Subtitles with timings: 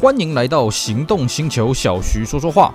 [0.00, 2.72] 欢迎来到行动星球，小徐说说话。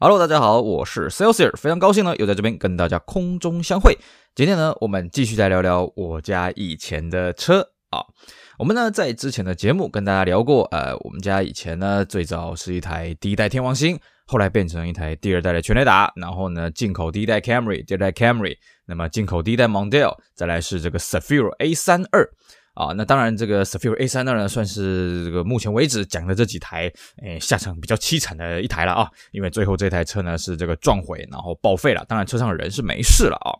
[0.00, 3.96] Hello，大家好，我是 Celsius，非常高兴呢，又在这边跟大家空中相会。
[4.34, 7.60] 今天呢，我们继续再聊聊我家以前的车
[7.90, 8.02] 啊。
[8.58, 22.08] 我们呢，在之前的节目跟大家聊过，呃，我们家以前呢，最早是一台第一代天王星，后来变成一台第二代的全雷达，然后呢，进口第一代 Camry，第二代 Camry，那么进口第一代 Mondale，再来是这个 Zafiro A32。
[22.80, 26.90] 啊，那当然，这个 Zafiro A32 呢，算是这个目前为止讲的这几台，
[27.22, 29.10] 诶，下场比较凄惨的一台了啊。
[29.32, 32.02] 因为最后这台车呢是这个撞毁，然后报废了。
[32.08, 33.52] 当然，车上的人是没事了啊。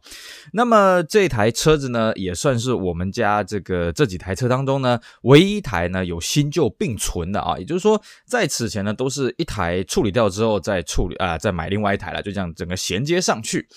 [0.55, 7.59] 那么这台车子呢，也算是我们家这个这几台车当中呢，唯一一台呢有新旧并存的啊。
[7.59, 13.69] 也就是说，在此前呢，都是一台处理掉之后再处理啊，再买另外一台了，就这样整个衔接上去。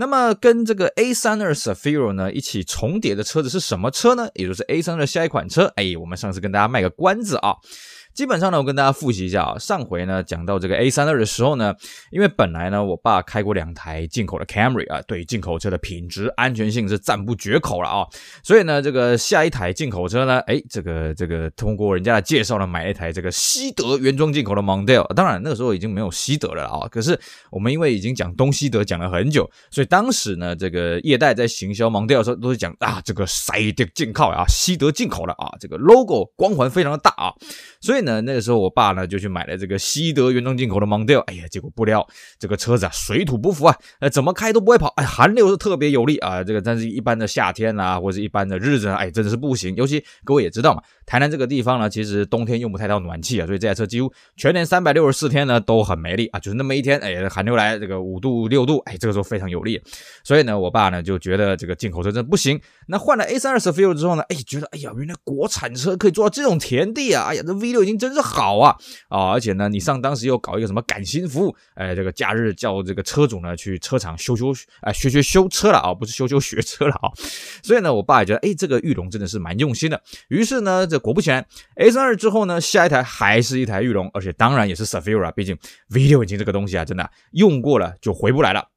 [0.00, 4.28] 那么跟这个 A 三二 s a f i r o 呢一起重叠的车子是什么车呢？
[4.34, 5.72] 也就是 A32 的下一款车。
[5.74, 7.56] 哎，我们上次跟大家卖个关子啊。
[8.14, 11.74] 基本上呢，我跟大家复习一下啊，上回呢讲到这个 A32 的时候呢，
[12.10, 18.06] 因为本来呢我爸开过两台进口的 Camry 啊，对进口车的品质安全性是赞不绝口了啊，
[18.42, 27.16] 所以呢这个下一台进口车呢，哎这个这个通过人家的介绍呢买一台这个西德原装进口的 Mondale，当然那个时候已经没有西德了啊，可是
[27.52, 37.32] 我们因为已经讲东西德讲了很久，所以当时呢这个业代在行销 Mondale 的时候都是讲啊这个西德进口啊，西德进口的啊，这个 logo 光环非常的大啊，
[37.80, 38.20] 所以呢。
[38.22, 42.06] 那个时候，我爸呢就去买了这个西德原装进口的 Mondale，哎呀，结果不料
[42.38, 49.74] 这个车子啊水土不服啊，呃，怎么开都不会跑，哎，寒流是特别有力啊，这个但是一般的夏天啊，或者一般的日子啊，哎，真的是不行。
[49.76, 59.80] 尤其各位也知道嘛，台南这个地方呢，其实冬天用不太到暖气啊，所以这台车几乎全年三百六十四天呢都很没力啊，就是那么一天，哎，寒流来这个五度六度，哎，这个时候非常有力。
[60.24, 62.60] 所以呢，我爸呢就觉得这个进口车真的不行。
[62.86, 67.98] 那换了 A32 Zafiro 之后呢，哎，觉得哎呀，原来国产车可以做到这种田地啊，哎呀，这 V6 已经。
[67.98, 68.76] 真是好啊
[69.08, 69.32] 啊！
[69.32, 74.52] 而且呢，你上当时又搞一个什么感新服务，哎，这个假日叫这个车主呢去车厂修修，
[74.82, 77.10] 哎，学学修车了啊，不是修修学车了啊。
[77.60, 80.00] 所以呢，我爸也觉得，哎，这个玉龙真的是蛮用心的。
[80.28, 81.44] 于是呢，这果不其然
[81.76, 85.56] ，A32 之后呢，下一台还是一台玉龙，而且当然也是 s a f i r a 毕竟
[85.90, 88.68] V6 引擎这个东西啊，真的用过了就回不来了。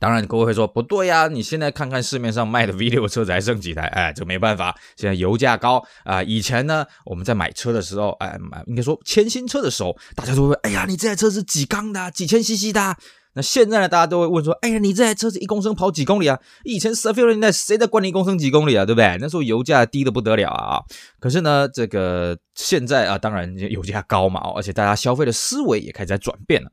[0.00, 3.82] 当然，各位会说不对呀，你现在看看市面上卖的 V6 车子还剩几台？
[3.88, 6.22] 哎，这没办法，现在油价高啊。
[6.22, 12.12] 以前呢，我们在买车的时候，哎，买应该说签新车的时候，大家都会，哎呀，你这台车是几缸的？
[12.12, 12.96] 几千 CC 的？
[13.38, 16.40] 那现在呢，大家都会问说，哎呀，你这台车子一公升跑几公里啊？
[16.64, 18.84] 以前 Zafiro 年代谁在管你一公升几公里啊？
[18.84, 19.16] 对不对？
[19.20, 20.82] 那时候油价低的不得了啊。
[21.20, 26.68] 可是呢，这个现在啊，当然油价高嘛，而且大家消费的思维也开始在转变了。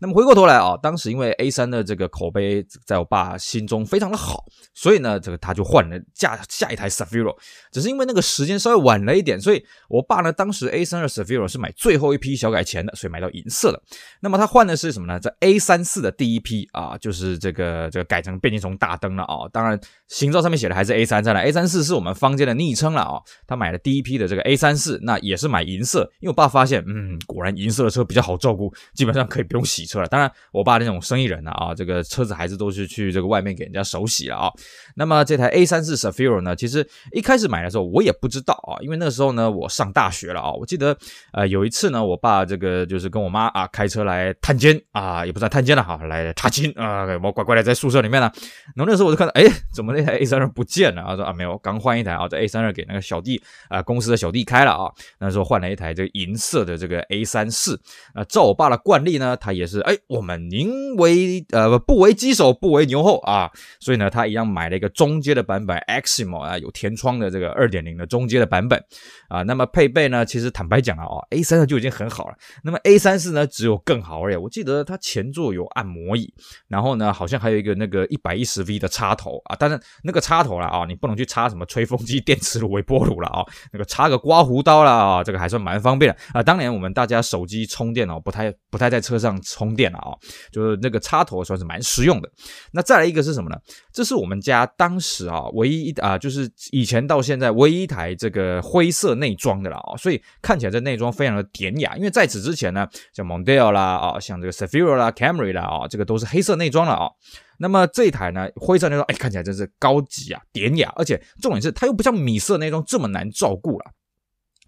[0.00, 7.36] 那么回过头来啊，当时因为 A3 的这个口碑在我爸心中非常的好，所以呢，这个他就换了下下一台 s a f i r o
[7.72, 13.82] 只是因为那个时间稍微晚了一点，所以我爸呢，当时 A3 的 s a f i r o 是买最后一批小改前的，所以买到银色的。
[14.20, 15.18] 那么他换的是什么呢？
[15.18, 19.48] 在 A34 的第一批啊，就是这个这个改成变形虫大灯了啊。
[19.50, 23.22] 当然，行照上面写的还是 A3，再来 A34 是我们坊间的昵称了啊。
[23.46, 29.85] 他买了第一批的这个 A34，那也是买银色，因为我爸发现，嗯，果然银色的车比较好照顾，基本上可以不用洗。
[29.86, 34.52] 车了，当然，我爸那种生意人呢啊，这个车子还是都是去这个外面给人家手洗了啊。
[34.96, 40.50] 那么这台 A34 Zafiro 呢，其实一开始买的时候我也不知道啊，因为那个时候呢我上大学了啊。
[40.50, 40.96] 我记得
[41.32, 48.30] 呃有一次呢，我爸这个就是跟我妈啊开车来探监啊，也不算探监了哈，来查寝啊，我乖乖的在宿舍里面呢。
[48.74, 51.02] 然后那时候我就看到，哎，怎么那台 A32 不见了？
[51.02, 54.90] 啊说啊没有，刚换一台啊，这 A32 给那个小弟啊公司的小弟开了啊。
[55.18, 57.78] 那时候换了一台这个银色的这个 A34
[58.14, 59.75] 啊，照我爸的惯例呢，他也是。
[59.82, 63.50] 哎，我们宁为呃不为鸡首不为牛后啊，
[63.80, 68.82] 所以呢，他一样买了一个中阶的版本，Ximo 啊，有天窗的这个二点零的中阶的版本
[69.28, 69.42] 啊。
[69.42, 72.34] 那么配备呢，其实坦白讲啊，哦，A 三就已经很好了。
[72.62, 74.36] 那么 A 三四呢，只有更好而已。
[74.36, 76.32] 我记得它前座有按摩椅，
[76.68, 79.56] 然后呢，好像还有一个那个一百一十 V 的插头啊。
[79.58, 83.44] 但是那个插头了啊，你不能去插什么吹风机、 电磁炉、微波炉了啊。
[83.72, 86.42] 那个插个刮胡刀了啊，这个还算蛮方便的啊。
[86.42, 89.65] 当年我们大家手机充电哦，不太不太在车上充。
[89.66, 90.14] 充电了啊，
[90.52, 92.30] 就是那个插头算是蛮实用的。
[92.70, 93.56] 那再来一个是什么呢？
[93.92, 101.96] 这是我们家当时啊唯一啊，就是以前到现在唯一一台这个灰色内装的了啊，所以看起来这内装非常的典雅。
[101.96, 107.10] 因为在此之前呢，像 Mondale 啦啊，像这个 s a f i r o 啦、Camry 啦啊，这个都是黑色内装了啊。
[107.58, 113.86] 那么这一台呢，灰色内装，哎，看起来真是高级啊，典雅，而且重点是它又不像米色内装这么难照顾了。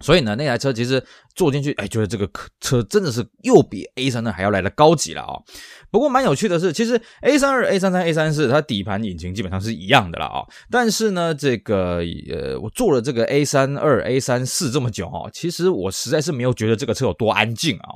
[0.00, 1.02] 所以呢，那台车其实
[1.34, 2.28] 坐进去，哎，觉得这个
[2.60, 5.42] 车真的是又比 A 三二还要来的高级了啊、哦。
[5.90, 10.44] 不过蛮有趣的是，其实 A 三二、A 三三、A 三四，它底盘引擎基本上是一样的了啊。
[10.70, 17.88] 但是呢，这个呃，我坐了这个 A 三二、A 三四这么久啊，其实我实在是没有觉得这个车有多安静啊。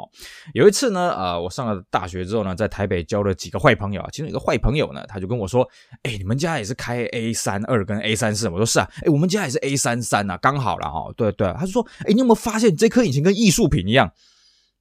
[0.55, 5.69] 有一次呢，呃，我上了大学之后呢，在台北交了几个坏朋友啊，其中一个坏朋友呢，他就跟我说
[6.03, 11.13] ：“哎，你们家也是开 A 三二跟 A 三四？”我说：“是啊。”哎，我们家也是 A 三三啊，刚好了哈。
[11.17, 14.13] 对对，他就说：“哎，你有没有发现这颗引擎跟艺术品一样？”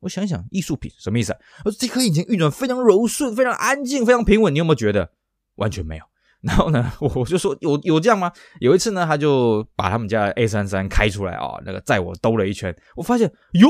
[0.01, 1.39] 我想想，艺术品什么意思啊？
[1.63, 4.51] 我说这颗引擎运转非常柔顺，非常安静，非常平稳。
[4.51, 5.11] 你有没有觉得？
[5.57, 6.03] 完全没有。
[6.41, 8.31] 然后呢，我就说有有这样吗？
[8.59, 13.69] 有一次呢，他就把他们家的 A 三三开出来啊，那个载我兜了一圈，我发现哟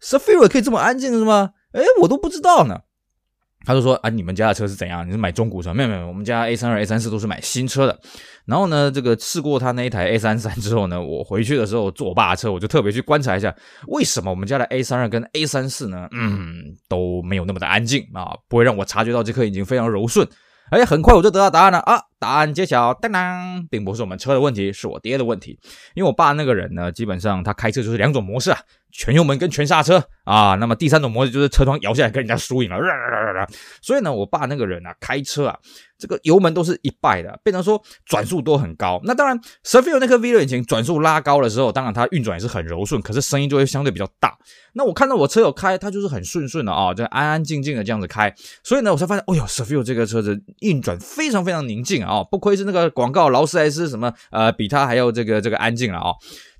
[0.00, 1.50] ，Zafira 可以这么安静是吗？
[1.72, 2.80] 哎，我都不知道呢。
[3.66, 5.06] 他就说啊，你们家的车是怎样？
[5.06, 5.72] 你是买中古车？
[5.74, 7.98] 没有没有，我们家 A 三二、A 三四都是买新车的。
[8.46, 13.54] 然后呢，这个试过他那一台 A 三三之后呢，我回去的时候坐我爸的车，我就特别去观察一下，
[13.88, 20.26] 为什么我们家的 A 三二跟 A 三四呢，嗯，都没有那么的安静啊，不会让我察觉到这颗引擎非常柔顺。
[20.70, 22.00] 哎，很快我就得到答案了啊！
[22.20, 25.58] 答案揭晓，当当，并不是我们车的问题，是我爹的问题。
[25.94, 28.60] 因为我爸那个人呢，基本上他开车就是两种模式啊，
[28.92, 30.54] 全油门跟全刹车啊。
[30.56, 32.78] 那么第三种模式就是车窗摇下来跟人家输赢了。
[33.80, 35.58] 所以呢，我爸那个人啊，开车啊。
[35.98, 38.98] 这个油门都是一拜的，变成说转速都很高。
[39.04, 44.34] 那当然，Zafira 那颗 V6 引擎转速拉高的时候，当然它运转也是很柔顺，可是声音就会相对比较大。
[44.72, 48.34] 那我看到我车友开，它就是很顺顺的啊，就安安静静的这样子开。
[48.64, 56.10] 所以呢，我才发现，哦哟，Zafira 这个车子运转非常非常宁静啊，哦不愧是那个广告劳斯莱斯什么呃，比它还要这个这个安静了啊。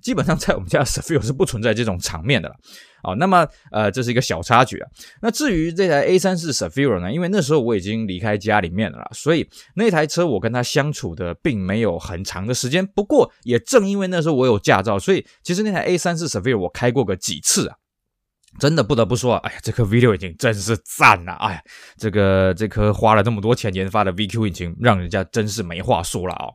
[0.00, 2.54] 基本上在我们家 safir 是不存在这种场面的了。
[3.02, 4.88] 哦，那么呃，这是一个小插曲啊。
[5.20, 12.86] 那至于这台 A34 Zafira 呢，因为那时候我已经离开家里面了啦，所以那台车我跟他相处的并没有很长的时间。
[12.86, 17.76] 不过也正因为那时候我有驾照，所以其实那台 A34 Zafira 我开过个几次啊。
[18.58, 21.32] 真的不得不说，哎呀，这颗 V6 引擎真是赞呐！
[21.40, 21.62] 哎呀，
[21.96, 26.46] 这个这颗花了这么多钱研发的 VQ 引擎，让人家真是没话说了啊、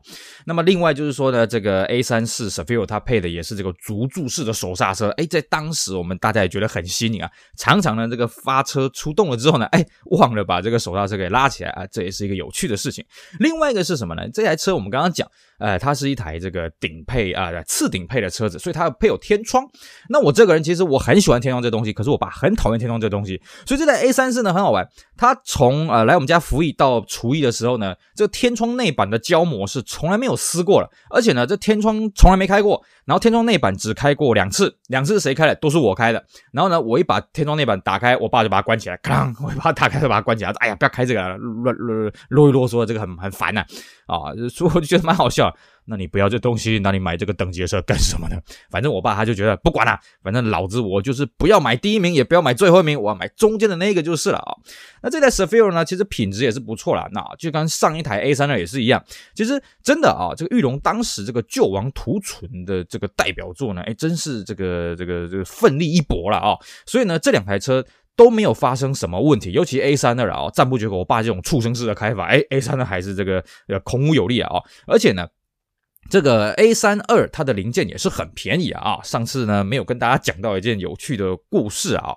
[0.44, 7.30] 那么另外就是说呢，这个 A34 Zafira 它配的也是这个足柱式的手刹车，哎，在当时我们大家也觉得很新颖啊。
[7.56, 13.04] 常常呢，这个发车出动了之后呢，哎，忘了把这个手刹车给拉起来啊，这也是一个有趣的事情。
[13.40, 14.28] 另外一个是什么呢？
[14.32, 15.26] 这台车我们刚刚讲。
[15.58, 19.64] 呃，它是一台这个顶配啊、次顶配的车子，所以它配有天窗。
[20.10, 23.40] 那我这个人其实我很喜欢天窗这东西，可是我爸很讨厌天窗这个东西。
[23.64, 35.54] 所以这台 A34 呢很好玩，它从呃来我们家服役到除役的时候呢，这个天窗内板的胶膜是从来没有撕过了，而且呢这天窗从来没开过，然后天窗内板只开过两次，两次是谁开的？
[35.56, 36.24] 都是我开的。
[36.52, 40.50] 然后呢，我一把天窗内板打开，我爸就把它关起来，咔，我一把它打开就把它关起来。
[40.58, 43.64] 哎呀，不要开这个了，啰啰啰啰嗦，这个很很烦呐、
[44.06, 44.16] 啊。
[44.16, 45.54] 啊，所以我就觉得蛮好笑。
[45.86, 48.36] 那你不要这东西，那你买这个等级的车干什么呢？
[48.70, 54.54] 反正我爸他就觉得不管了，反正老子我就是不要买第一名，也不要买最后一名，我要买中间的那个就是了啊。
[55.02, 57.08] 那这台 Zafira 呢，其实品质也是不错啦。
[57.12, 59.02] 那就跟上一台 A32 也是一样，
[59.34, 66.56] 其实真的啊，这个玉龙当时这个救亡图存的这个代表作呢，哎，真是这个这个这个奋力一搏了啊。
[66.84, 67.84] 所以呢，这两台车。
[68.18, 70.96] 都没有发生什么问题，尤其 A 三二啊，赞不绝口。
[70.96, 74.52] 我爸这种畜生式的开法，哎，A 三二还是这个呃孔武有力啊，
[74.86, 75.28] 而且呢，
[76.08, 78.98] 这个 A 三二它的零件也是很便宜啊。
[79.02, 82.14] 上次呢没有跟大家讲到一件有趣的故事啊，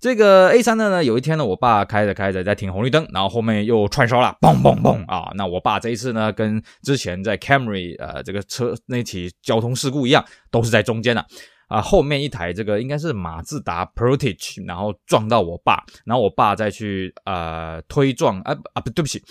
[0.00, 5.30] 这个 A 三二呢，有一天呢，我爸开着开着在停红绿灯，然后后面又串烧了，嘣嘣嘣啊！
[5.36, 11.24] 那我爸这一次呢，跟之前在 Camry 呃这个车那起交通事故一样，都是在中间的。
[11.72, 19.22] 啊后面一台这个应该是马自达 Protege，然后撞到我爸，然后我爸再去呃推撞，啊啊不对不起，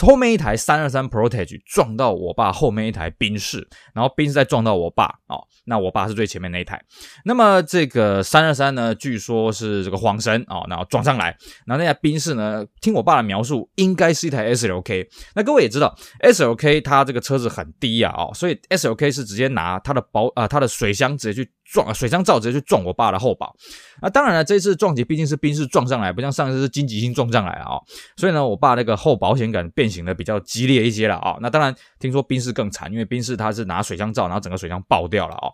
[0.00, 6.82] 后面一台三二三 Protege 撞到我爸后面一台宾士，然后宾士再撞到我爸，哦，那我爸是最前面那一台。
[7.24, 15.06] 那么这个三二三呢，据说是这个晃神哦，然后撞上来，然后那台宾士呢，听我爸的描述，应该是一台 SLK。
[15.34, 21.50] 那各位也知道，SLK 它这个车子很低啊，哦，所以 SLK 是直接拿它的保啊它的水箱直接去。
[21.64, 23.54] 撞水箱罩直接去撞我爸的后保，
[24.00, 27.80] 啊，当然了，这次撞击毕竟是宾士撞上来，不像上一次是金吉星撞上来啊，
[28.16, 31.36] 所以呢，我爸那个后保险杆变形的比较激烈一些了啊。
[31.40, 35.48] 那当然，听说宾士更惨，因为宾士它是拿水箱罩，然后整个水箱爆掉了啊。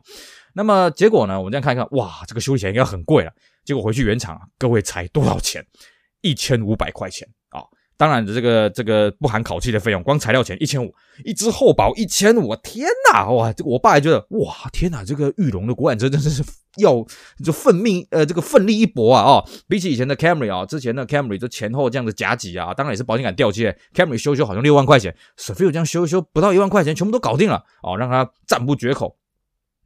[0.53, 3.33] 那么结果呢，我们这样看一看，哇，这个修起来应该很贵了。
[3.65, 5.65] 结果回去原厂，各位猜多少钱？
[6.23, 7.29] 一千五百块钱。
[8.01, 10.91] 当然的，这个这个不含烤漆的费用，光材料钱一千五，
[11.23, 13.29] 一只后保一千五，天哪！
[13.29, 16.43] 哇，这个我爸还觉得哇，天哪，这个玉龙的国产车真的是
[16.79, 17.05] 要
[17.45, 19.23] 就奋命呃这个奋力一搏啊！
[19.23, 29.15] 哦，比起以前的 Camry 啊，之前的 Camry 这前后这样的夹挤啊，当然也是保险杆掉漆，Camry 修修好像六万块钱 s u f i 这样修修不到一万块钱，全部都搞定了哦，让他赞不绝口。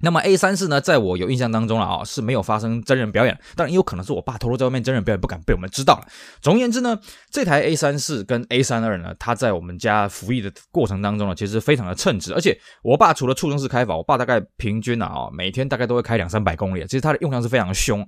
[0.00, 6.06] 那么 A 三四呢，在我有印象当中了啊，是没有发生真人表演，当然也有可能是我爸偷偷在外面真人表演，不敢被我们知道了。
[6.42, 6.98] 总而言之呢，
[7.30, 12.34] 这台 A 三四跟 A 三二呢，它在我们家服役的过程当中呢，其实非常的称职。
[12.34, 18.00] 而且我爸除了初中式开法，我爸大概平均啊，每天大概都会开两三百公里，其实它的用量是非常凶。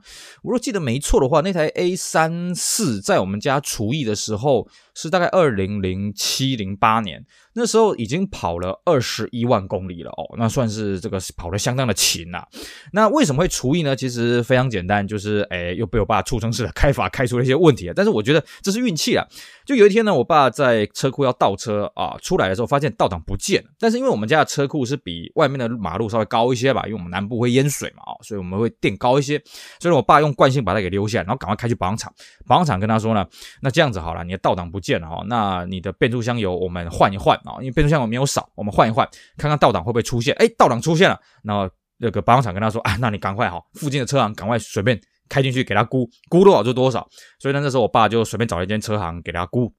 [0.43, 7.25] 我若记得没错的话，那台 A 三四在我们家除役的时候是大概二零零七零八年。
[7.59, 12.45] 那时候已经跑了二十一万公里了哦，那算是这个跑得相当的勤呐。
[12.93, 13.97] 那为什么会除役呢？
[13.97, 17.95] 其实非常简单，就是诶又被我爸促针式的开法开出了一些问题啊。
[17.97, 19.25] 但是我觉得这是运气啊。
[19.65, 23.71] 就有一天呢，我爸在车库要倒车啊，出来的时候发现倒档不见了。
[23.79, 29.43] 但是因为我们家的车库是比外面的马路稍微高一些吧，因为我们南部会淹水嘛，哦，所以我们会垫高一些。
[29.81, 32.12] 所以我爸用惯性把它给溜下来，然后赶快开去保养厂。
[32.47, 33.26] 保养厂跟他说呢，
[33.62, 37.37] 那这样子好了，你的倒档不见见了哈，那你的变速箱油我们换一换。
[37.38, 40.33] 啊，因为变速箱油没有少，我们换一换，看看倒档会不会出现。
[40.38, 47.05] 哎，倒档出现了，那那个保养厂跟他说啊，那你赶快哈，附近的车行赶快随便开进去给他估，估多少就多少。
[47.40, 49.73] 所以呢，那时候我爸就随便找了一间车行给他估。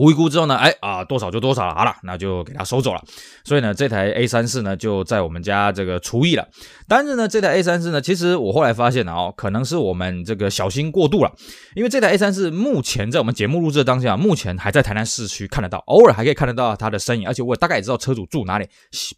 [0.00, 3.04] 估一估之后呢，哎啊，多少就多少了，好了，那就给他收走了。
[3.44, 6.48] 所以呢，这台 A 三四呢就在我们家这个除役了。
[6.88, 11.30] 但是呢，这台 A 三四呢，其实我后来发现了哦，可能是我们这个小心过度了。
[11.74, 17.28] 因为这台 A 三四目前在我们节目录制的当下，目前还在台南市区看得到，偶尔还可以看得到它的身影。
[17.28, 18.66] 而且我大概也知道车主住哪里，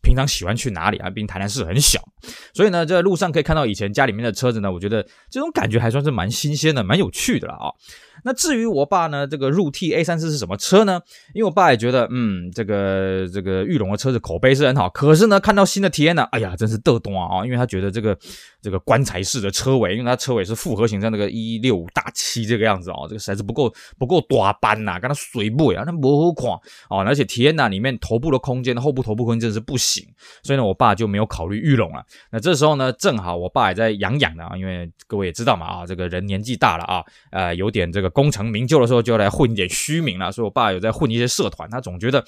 [0.02, 1.08] 平常喜欢去哪里啊。
[1.08, 2.02] 毕竟台南市很小，
[2.52, 7.70] 所以呢，在路上可以看到以前家里面的车子呢，我觉得这种感觉还算是蛮新鲜的，蛮有趣的了啊。
[8.24, 11.00] 那至于我爸呢，这个入替 A 三四是什么车呢？
[11.34, 17.44] 因为我爸也觉得，嗯，这个这个裕隆的车子口碑是很好，可是呢，看到新的体验呢，哎呀，真是嘚多啊！
[17.44, 18.16] 因为他觉得这个
[18.60, 26.52] 这个棺材式的车尾，因为它车尾是复合型，像那个一六五大七这个样子哦，这个实在是不够不够大班呐，跟它水不啊，那模糊款
[26.90, 30.04] 哦，而且体验呐里面头部的空间，后部头部空间真的是不行，
[30.42, 32.04] 所以呢，我爸就没有考虑裕隆了。
[32.30, 38.12] 那这时候呢，正好我爸也在养养的啊，因为各位也知道嘛啊，这个人年纪大了啊，呃，有点这这个。
[38.12, 40.30] 功成名就的时候，就要来混一点虚名了。
[40.30, 42.20] 所以，我爸有在混一些社团，他总觉得，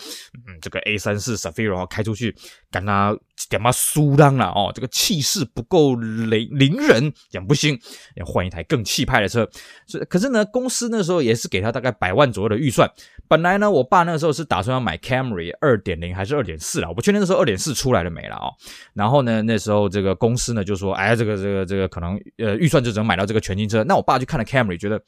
[0.47, 2.35] 嗯，这个 A 三四 Safiro 开出去，
[2.71, 3.15] 跟他
[3.51, 7.79] 点嘛输当了哦，这个气势不够凌凌人，讲不行，
[8.17, 9.47] 要换一台更气派的车。
[9.87, 12.91] 所以，可是呢，公司那时候也是给他大概百万左右的预算。
[13.29, 18.53] 本来呢，我爸那个时候是打算要买 Camry 二点零还是二点四了，我不确定那时候二点四出来了没了哦。
[18.93, 23.83] 然后呢，那时候这个公司呢就说，哎，这个这个这个可能呃预算就只能买到这个全新车。
[23.85, 25.01] 那我爸就看了 Camry，觉得。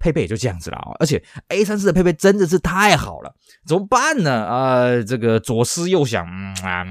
[0.00, 4.44] 配备也就这样子了啊，而且 A 三四的配备真的是太好了，怎么办呢？
[4.44, 6.26] 啊、这个左思右想，
[6.62, 6.84] 啊，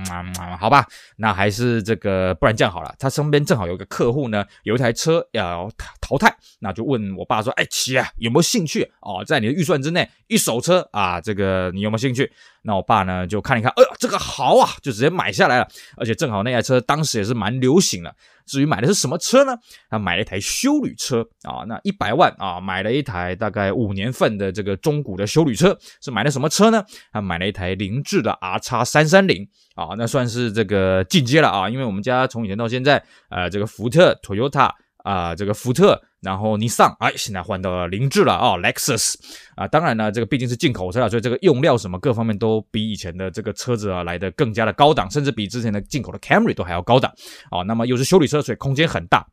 [0.57, 0.87] 好吧，
[1.17, 12.31] 那还是这个，不然这样好了，他身边正好有个客户呢，有一台车要淘汰，那就问我爸说，哎，齐啊，有没有兴趣哦，在你的预算之内，一手车啊，这个你有没有兴趣？
[12.63, 18.15] 那我爸呢就看一看，哎呦，这个好啊，就直接买下来了，而且正好那台车当时也是蛮流行的。
[18.45, 19.55] 至于买的是什么车呢？
[19.89, 25.77] 他买了一台休旅车啊，那一百万啊，买了一台大概五年份的这个中古的休旅车。
[26.01, 26.83] 是买的什么车呢？
[27.11, 34.71] 他买了一台凌志的 R 叉三三零啊，那算是这个进阶了啊，因为我们家从以前到现在，呃，这个福特、Toyota。
[35.03, 39.15] 啊，这个福特，然后尼桑，哎，现在换到了凌志了啊，Lexus
[39.55, 47.11] 啊，当然呢，这个毕竟是进口车啊，所以这个用料什么各方面都比以前的这个车子啊来的更加的高档，甚至比之前的进口的 Camry 都还要高档
[47.49, 47.63] 啊。
[47.63, 49.25] 那么又是休旅车，所以空间很大。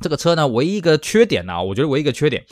[0.00, 2.44] 这个车呢，唯一一个缺点呢、我觉得唯一一个缺点，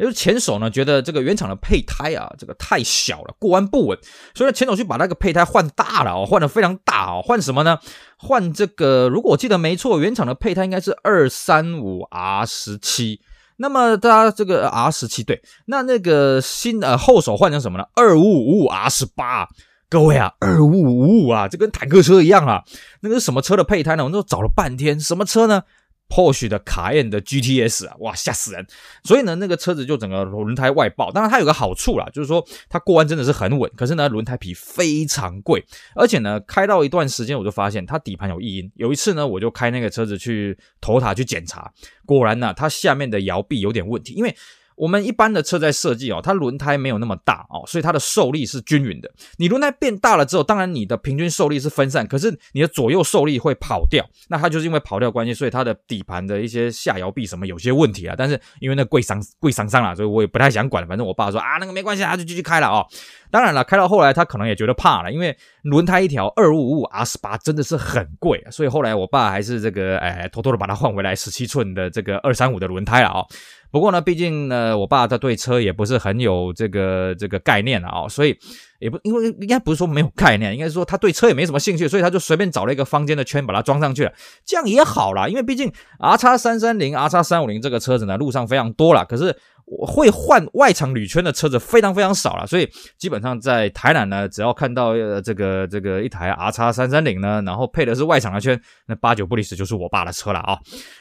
[0.00, 3.96] 也就是前手呢觉得这个原厂的配胎啊，这个太小了，过弯不稳，
[4.34, 7.78] 所以前手去把那个配胎换大了哦，换得非常大哦，换什么呢？
[8.18, 13.20] 换这个，如果我记得没错，原厂的配胎应该是二三五 R 十七，
[13.58, 17.84] 那么大家这个 R 十七对，那那个新呃后手换成什么呢？
[17.94, 19.48] 二五五五 R 十八，
[19.88, 22.64] 各位啊，二五五五啊，这跟坦克车一样啊，
[23.00, 24.02] 那个是什么车的配胎呢？
[24.02, 25.62] 我们都找了半天，什么车呢？
[26.08, 28.66] ？Porsche 的卡宴的 GTS 啊，哇，吓死人！
[29.04, 31.12] 所以呢，那个车子就整个轮胎外爆。
[31.12, 33.70] 当然，它有个好处啦，就是说它过弯真的是很稳。
[33.76, 38.72] 可是呢，轮胎皮非常贵，而且呢，开到一段时间我就发现它底盘有异音。
[38.76, 41.72] 有一次呢，我就开那个车子去头塔去检查，
[42.04, 44.34] 果然呢，它下面的摇臂有点问题，因为。
[44.78, 49.10] 我们一般的车在设计哦，它轮胎没有那么大哦，所以它的受力是均匀的。
[49.36, 54.04] 你轮胎变大了之后，当然你的平均受力是分散，可是你的左右受力会跑掉。
[54.28, 58.14] 那它就是因为跑掉关系，所以它的底盘的一些下摇臂什么有些问题啊。
[58.16, 60.86] 但是因为那贵伤贵伤伤了，所以我也不太想管了。
[60.86, 62.86] 反正我爸说啊，那个没关系，他就继续开了哦。
[63.30, 73.26] 当然了，开到后来他可能也觉得怕了，因为轮胎一条二五五 R 十八真的是很贵，所以后来我爸还是这个哎偷偷的把它换回来十七寸的这个二三五的轮胎了哦。
[73.70, 78.36] 不过呢，毕竟呢，我爸他对车也不是很有这个这个概念啊，所以
[78.78, 84.12] 也不因为应该不是说没有概念，应该是说他对车也没什么兴趣，所以他就随便找了一个方间的圈把它装上去了，
[84.44, 89.36] 这样也好啦，因为毕竟 R X 三三零、R X 三五零这个车子呢，路上非常多了，可是。
[89.70, 100.58] 我会换外场铝圈的车子非常非常少了，所以基本上在台南呢，只要看到呃这个这个一台 R X 三三零呢，然后配的是外场的圈，那八九不离十就是我爸的车了啊。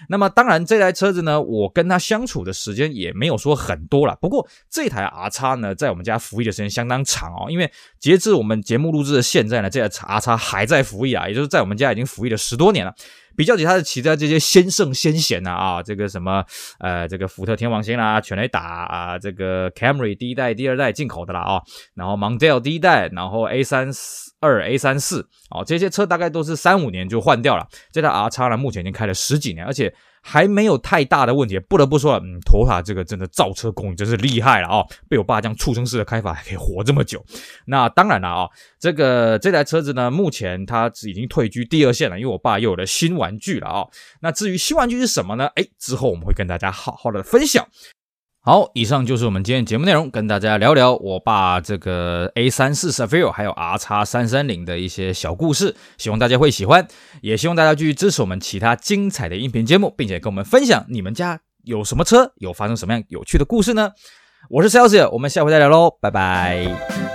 [0.09, 12.93] 那么当然这台车子呢，我跟他相处的时间也没有说很多了，不过这台 R X 呢，在我们家服役的时间相当长哦，因为截至我们节目录制的现在呢，这台 R X 还在服役啊，也就是在我们家已经服役了十多年了。
[13.37, 16.43] 比较起他的其他这些先胜先贤呐啊，这个什么
[16.79, 21.61] 呃，这个福特天王星啦，全雷打啊，这个 Camry 第一代、第二代进口的啦啊，
[21.93, 23.89] 然后 Mondale 第一代，然后 A 三
[24.41, 27.67] 二、A 三四哦，这些车大概都是三五年就换掉了。
[27.91, 29.93] 这台 R X 呢，目前已经开了十几年，而且。
[30.29, 37.23] 还没有太大的问题，不得不说，嗯托塔这个真的造车工艺真是厉害了啊、被我爸这样畜生式的开法还可以活这么久。
[37.65, 43.87] 那当然了啊、这个这台车子呢，目前它已经退居第二线了，因为我爸又有了新玩具了啊、
[44.19, 45.47] 那至于新玩具是什么呢？
[45.55, 47.65] 哎，之后我们会跟大家好好的分享。
[48.47, 56.87] 好，以上就是我们今天节目内容，跟大家聊聊我爸这个 A 三四 s a v i l 还有 R 叉三三零的一些小故事，希望大家会喜欢，
[57.21, 63.91] 也希望大家继续支持我们其他精彩的音频节目，并且跟我们分享你们家有什么车，有发生什么样有趣的故事呢？
[64.49, 67.06] 我是 Celsius，我们下回再聊喽，拜拜。